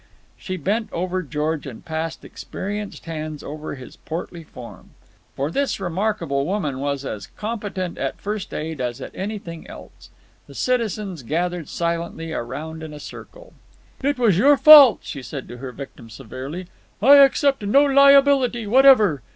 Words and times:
She 0.35 0.57
bent 0.57 0.91
over 0.91 1.21
George 1.21 1.67
and 1.67 1.85
passed 1.85 2.25
experienced 2.25 3.05
hands 3.05 3.43
over 3.43 3.75
his 3.75 3.97
portly 3.97 4.43
form. 4.43 4.95
For 5.35 5.51
this 5.51 5.79
remarkable 5.79 6.43
woman 6.43 6.79
was 6.79 7.05
as 7.05 7.27
competent 7.27 7.99
at 7.99 8.19
first 8.19 8.51
aid 8.51 8.81
as 8.81 8.99
at 8.99 9.11
anything 9.13 9.67
else. 9.67 10.09
The 10.47 10.55
citizens 10.55 11.21
gathered 11.21 11.69
silently 11.69 12.31
round 12.31 12.81
in 12.81 12.93
a 12.95 12.99
circle. 12.99 13.53
"It 14.01 14.17
was 14.17 14.39
your 14.39 14.57
fault," 14.57 15.01
she 15.03 15.21
said 15.21 15.47
to 15.49 15.57
her 15.57 15.71
victim 15.71 16.09
severely. 16.09 16.65
"I 16.99 17.17
accept 17.17 17.61
no 17.61 17.85
liability 17.85 18.65
whatever. 18.65 19.21